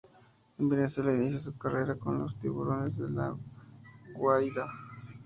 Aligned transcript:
En 0.57 0.67
Venezuela 0.67 1.13
inicia 1.13 1.39
su 1.39 1.55
carrera 1.59 1.93
con 1.93 2.17
los 2.17 2.35
Tiburones 2.39 2.97
de 2.97 3.07
La 3.07 3.35
Guaira. 4.15 4.65